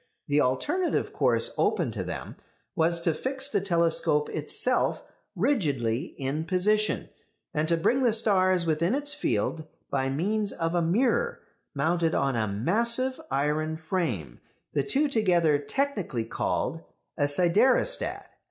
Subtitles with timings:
[0.25, 2.35] The alternative course open to them
[2.75, 5.03] was to fix the telescope itself
[5.35, 7.09] rigidly in position,
[7.53, 11.41] and to bring the stars within its field by means of a mirror
[11.75, 14.39] mounted on a massive iron frame
[14.73, 16.81] the two together technically called
[17.15, 18.25] a siderostat.